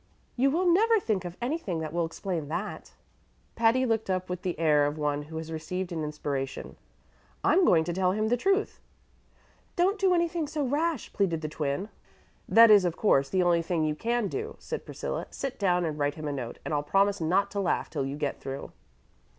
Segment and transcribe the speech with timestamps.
[0.35, 2.93] "You will never think of anything that will explain that."
[3.55, 6.75] Patty looked up with the air of one who has received an inspiration.
[7.43, 8.81] "I'm going to tell him the truth."
[9.75, 11.89] "Don't do anything so rash," pleaded the Twin.
[12.49, 15.27] "That is, of course, the only thing you can do," said Priscilla.
[15.29, 18.17] "Sit down and write him a note, and I'll promise not to laugh till you
[18.17, 18.71] get through."